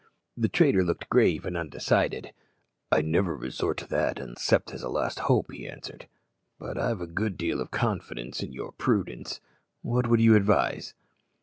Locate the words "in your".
8.41-8.71